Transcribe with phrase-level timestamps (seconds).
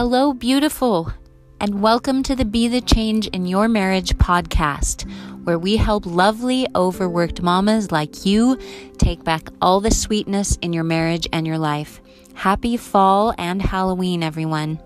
[0.00, 1.12] Hello, beautiful,
[1.60, 5.06] and welcome to the Be the Change in Your Marriage podcast,
[5.44, 8.58] where we help lovely, overworked mamas like you
[8.96, 12.00] take back all the sweetness in your marriage and your life.
[12.32, 14.80] Happy fall and Halloween, everyone.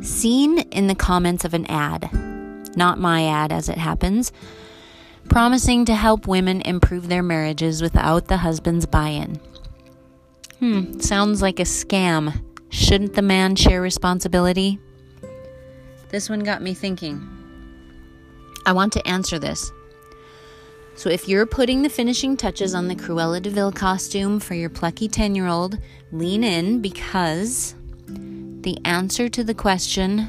[0.00, 2.08] Seen in the comments of an ad,
[2.78, 4.32] not my ad as it happens,
[5.28, 9.38] promising to help women improve their marriages without the husband's buy in.
[10.60, 12.47] Hmm, sounds like a scam.
[12.70, 14.78] Shouldn't the man share responsibility?
[16.10, 17.26] This one got me thinking.
[18.66, 19.72] I want to answer this.
[20.94, 24.68] So, if you're putting the finishing touches on the Cruella de Vil costume for your
[24.68, 25.78] plucky 10 year old,
[26.12, 27.74] lean in because
[28.08, 30.28] the answer to the question,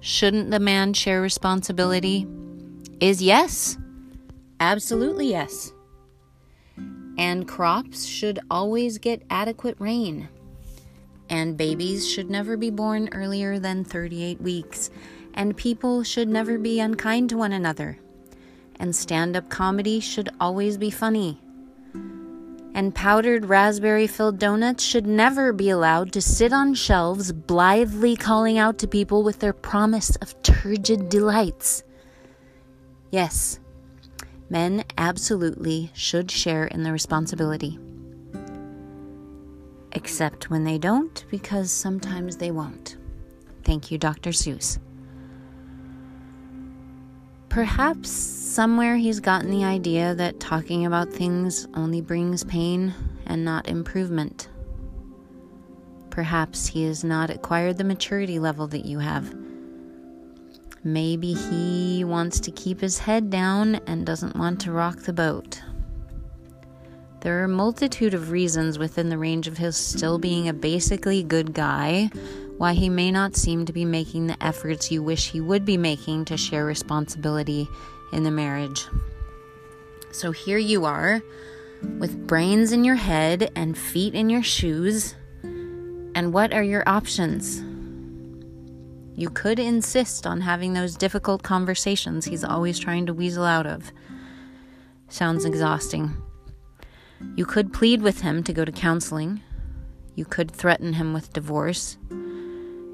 [0.00, 2.26] shouldn't the man share responsibility,
[3.00, 3.76] is yes.
[4.60, 5.72] Absolutely yes.
[7.18, 10.28] And crops should always get adequate rain
[11.28, 14.90] and babies should never be born earlier than 38 weeks,
[15.34, 17.98] and people should never be unkind to one another,
[18.78, 21.40] and stand up comedy should always be funny.
[22.74, 28.58] And powdered raspberry filled donuts should never be allowed to sit on shelves blithely calling
[28.58, 31.82] out to people with their promise of turgid delights.
[33.10, 33.60] Yes,
[34.50, 37.78] men absolutely should share in the responsibility
[39.96, 42.98] except when they don't, because sometimes they won't.
[43.64, 44.30] Thank you, Dr.
[44.30, 44.78] Seuss.
[47.48, 53.68] Perhaps somewhere he's gotten the idea that talking about things only brings pain and not
[53.68, 54.50] improvement.
[56.10, 59.34] Perhaps he has not acquired the maturity level that you have.
[60.84, 65.62] Maybe he wants to keep his head down and doesn't want to rock the boat.
[67.26, 71.24] There are a multitude of reasons within the range of his still being a basically
[71.24, 72.08] good guy
[72.56, 75.76] why he may not seem to be making the efforts you wish he would be
[75.76, 77.66] making to share responsibility
[78.12, 78.86] in the marriage.
[80.12, 81.20] So here you are,
[81.98, 85.16] with brains in your head and feet in your shoes.
[85.42, 87.58] And what are your options?
[89.16, 93.90] You could insist on having those difficult conversations he's always trying to weasel out of.
[95.08, 96.22] Sounds exhausting.
[97.34, 99.40] You could plead with him to go to counseling.
[100.14, 101.98] You could threaten him with divorce.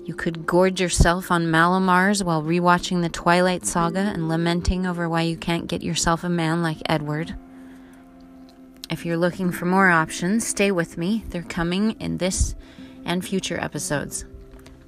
[0.04, 5.22] You could gorge yourself on Mallomars while rewatching the Twilight Saga and lamenting over why
[5.22, 7.36] you can't get yourself a man like Edward.
[8.90, 11.24] If you're looking for more options, stay with me.
[11.28, 12.56] They're coming in this
[13.04, 14.24] and future episodes.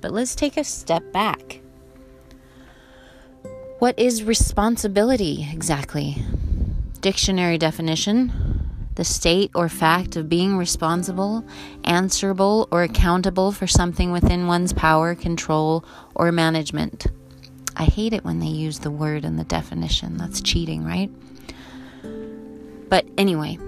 [0.00, 1.60] But let's take a step back.
[3.78, 6.22] What is responsibility exactly?
[7.00, 8.32] Dictionary definition
[8.94, 11.44] the state or fact of being responsible,
[11.84, 15.84] answerable, or accountable for something within one's power, control,
[16.14, 17.06] or management.
[17.76, 20.16] I hate it when they use the word in the definition.
[20.16, 21.10] That's cheating, right?
[22.88, 23.58] But anyway,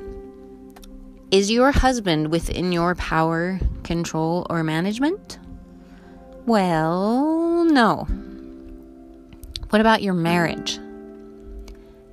[1.30, 5.40] is your husband within your power, control, or management?
[6.46, 8.06] Well, no.
[9.70, 10.78] What about your marriage?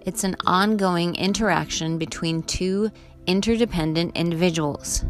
[0.06, 2.91] It's an ongoing interaction between two
[3.25, 5.06] interdependent individuals.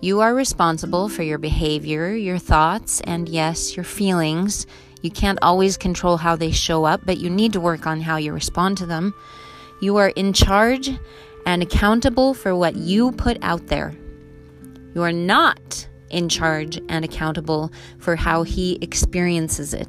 [0.00, 4.68] You are responsible for your behavior, your thoughts, and yes, your feelings.
[5.02, 8.16] You can't always control how they show up, but you need to work on how
[8.16, 9.14] you respond to them.
[9.80, 10.90] You are in charge
[11.44, 13.96] and accountable for what you put out there.
[14.94, 19.88] You are not in charge and accountable for how he experiences it.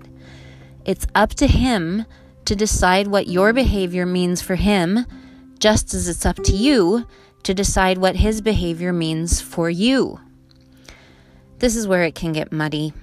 [0.84, 2.06] It's up to him
[2.46, 5.06] to decide what your behavior means for him,
[5.60, 7.08] just as it's up to you
[7.44, 10.20] to decide what his behavior means for you.
[11.60, 12.94] This is where it can get muddy.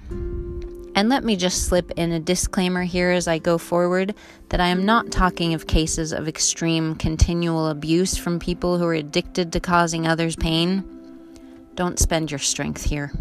[0.95, 4.13] And let me just slip in a disclaimer here as I go forward
[4.49, 8.93] that I am not talking of cases of extreme continual abuse from people who are
[8.93, 10.83] addicted to causing others pain.
[11.73, 13.11] Don't spend your strength here.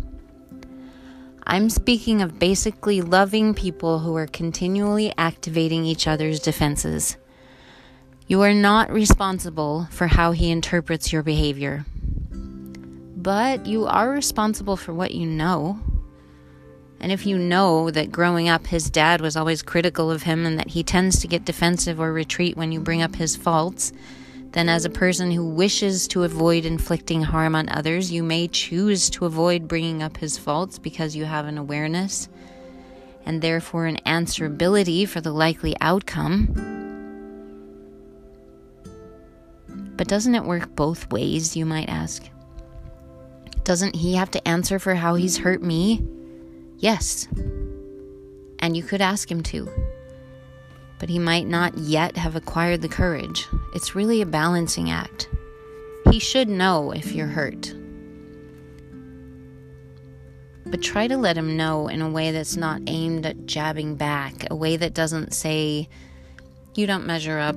[1.45, 7.17] I'm speaking of basically loving people who are continually activating each other's defenses.
[8.29, 11.85] You are not responsible for how he interprets your behavior,
[12.31, 15.81] but you are responsible for what you know.
[17.01, 20.57] And if you know that growing up his dad was always critical of him and
[20.61, 23.93] that he tends to get defensive or retreat when you bring up his faults,
[24.53, 29.09] then, as a person who wishes to avoid inflicting harm on others, you may choose
[29.11, 32.29] to avoid bringing up his faults because you have an awareness
[33.25, 36.49] and therefore an answerability for the likely outcome.
[39.97, 42.29] But doesn't it work both ways, you might ask?
[43.65, 46.05] Doesn't he have to answer for how he's hurt me?
[46.77, 47.27] Yes.
[48.59, 49.71] And you could ask him to.
[51.03, 53.49] But he might not yet have acquired the courage.
[53.75, 55.29] It's really a balancing act.
[56.13, 57.75] He should know if you're hurt.
[60.65, 64.47] But try to let him know in a way that's not aimed at jabbing back,
[64.49, 65.89] a way that doesn't say,
[66.77, 67.57] You don't measure up,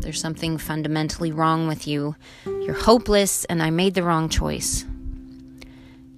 [0.00, 4.84] there's something fundamentally wrong with you, you're hopeless, and I made the wrong choice.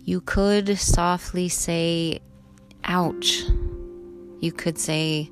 [0.07, 2.21] You could softly say,
[2.85, 3.43] Ouch.
[4.41, 5.31] You could say,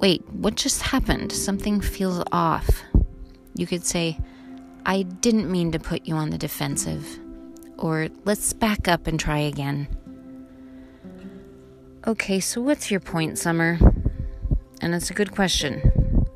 [0.00, 1.32] Wait, what just happened?
[1.32, 2.82] Something feels off.
[3.54, 4.18] You could say,
[4.84, 7.18] I didn't mean to put you on the defensive.
[7.78, 9.88] Or let's back up and try again.
[12.06, 13.78] Okay, so what's your point, Summer?
[14.82, 16.26] And it's a good question.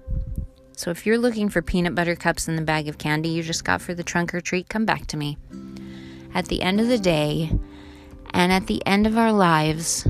[0.73, 3.65] So if you're looking for peanut butter cups in the bag of candy you just
[3.65, 5.37] got for the trunk or treat, come back to me.
[6.33, 7.51] At the end of the day,
[8.31, 10.07] and at the end of our lives,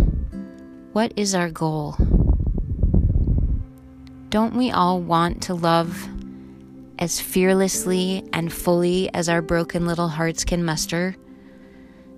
[0.93, 1.97] what is our goal?
[4.31, 6.07] Don't we all want to love
[6.99, 11.17] as fearlessly and fully as our broken little hearts can muster?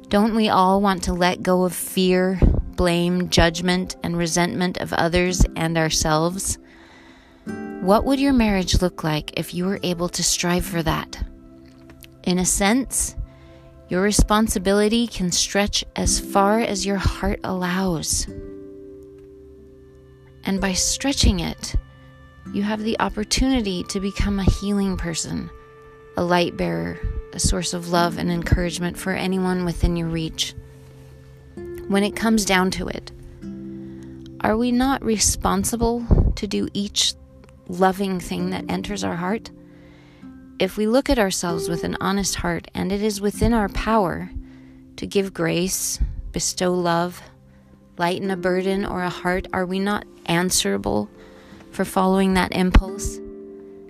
[0.09, 2.41] Don't we all want to let go of fear,
[2.75, 6.59] blame, judgment, and resentment of others and ourselves?
[7.81, 11.23] What would your marriage look like if you were able to strive for that?
[12.25, 13.15] In a sense,
[13.89, 18.27] your responsibility can stretch as far as your heart allows.
[20.43, 21.77] And by stretching it,
[22.53, 25.51] you have the opportunity to become a healing person,
[26.17, 26.99] a light bearer,
[27.33, 30.55] a source of love and encouragement for anyone within your reach.
[31.89, 33.13] When it comes down to it,
[34.41, 37.15] are we not responsible to do each
[37.69, 39.51] loving thing that enters our heart?
[40.59, 44.31] If we look at ourselves with an honest heart and it is within our power
[44.97, 45.99] to give grace,
[46.33, 47.23] bestow love,
[47.97, 51.11] lighten a burden or a heart, are we not answerable
[51.71, 53.19] for following that impulse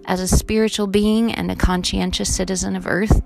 [0.04, 3.22] as a spiritual being and a conscientious citizen of earth?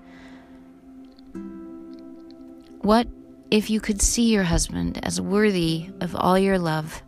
[2.83, 3.09] What
[3.51, 7.03] if you could see your husband as worthy of all your love?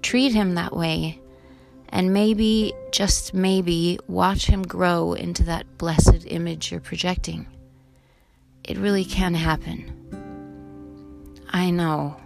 [0.00, 1.20] Treat him that way,
[1.90, 7.46] and maybe, just maybe, watch him grow into that blessed image you're projecting.
[8.64, 9.92] It really can happen.
[11.50, 12.16] I know.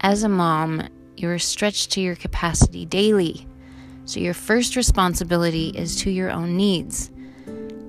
[0.00, 0.88] As a mom,
[1.18, 3.46] you're stretched to your capacity daily.
[4.04, 7.10] So your first responsibility is to your own needs.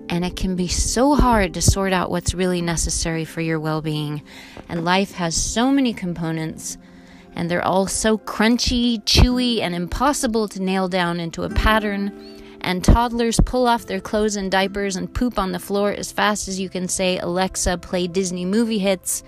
[0.09, 3.81] And it can be so hard to sort out what's really necessary for your well
[3.81, 4.23] being.
[4.67, 6.77] And life has so many components,
[7.33, 12.35] and they're all so crunchy, chewy, and impossible to nail down into a pattern.
[12.61, 16.47] And toddlers pull off their clothes and diapers and poop on the floor as fast
[16.47, 19.23] as you can say, Alexa, play Disney movie hits.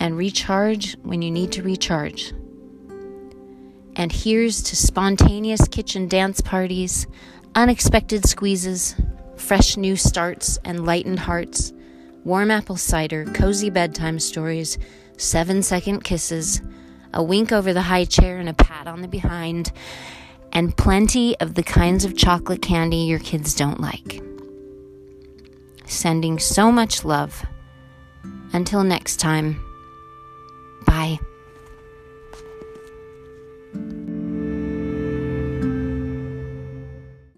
[0.00, 2.32] and recharge when you need to recharge.
[3.94, 7.06] And here's to spontaneous kitchen dance parties,
[7.54, 8.96] unexpected squeezes,
[9.36, 11.72] fresh new starts and lightened hearts,
[12.24, 14.76] warm apple cider, cozy bedtime stories,
[15.16, 16.60] seven second kisses,
[17.14, 19.72] a wink over the high chair and a pat on the behind,
[20.52, 24.22] and plenty of the kinds of chocolate candy your kids don't like.
[25.86, 27.44] Sending so much love.
[28.52, 29.62] Until next time,
[30.86, 31.18] bye.